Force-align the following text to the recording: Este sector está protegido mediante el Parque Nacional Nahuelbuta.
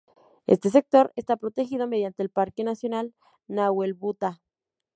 Este 0.47 0.71
sector 0.71 1.13
está 1.15 1.37
protegido 1.37 1.87
mediante 1.87 2.23
el 2.23 2.29
Parque 2.31 2.63
Nacional 2.63 3.13
Nahuelbuta. 3.47 4.41